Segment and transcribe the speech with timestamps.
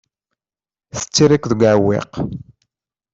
[0.97, 2.11] Tettarra-k deg uɛewwiq.